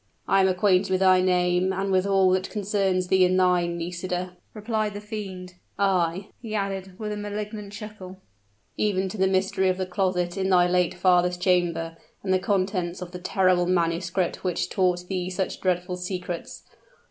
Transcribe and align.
"I 0.27 0.41
am 0.41 0.47
acquainted 0.47 0.89
with 0.89 1.01
thy 1.01 1.21
name, 1.21 1.71
and 1.71 1.91
with 1.91 2.07
all 2.07 2.31
that 2.31 2.49
concerns 2.49 3.09
thee 3.09 3.23
and 3.23 3.39
thine, 3.39 3.77
Nisida," 3.77 4.35
replied 4.55 4.95
the 4.95 4.99
fiend; 4.99 5.53
"ay," 5.77 6.29
he 6.41 6.55
added, 6.55 6.97
with 6.97 7.11
a 7.11 7.15
malignant 7.17 7.71
chuckle, 7.71 8.17
"even 8.77 9.07
to 9.09 9.17
the 9.19 9.27
mystery 9.27 9.69
of 9.69 9.77
the 9.77 9.85
closet 9.85 10.37
in 10.37 10.49
thy 10.49 10.67
late 10.67 10.95
father's 10.95 11.37
chamber, 11.37 11.97
and 12.23 12.33
the 12.33 12.39
contents 12.39 12.99
of 12.99 13.11
the 13.11 13.19
terrible 13.19 13.67
manuscript 13.67 14.43
which 14.43 14.71
taught 14.71 15.07
thee 15.07 15.29
such 15.29 15.61
dreadful 15.61 15.95
secrets! 15.97 16.63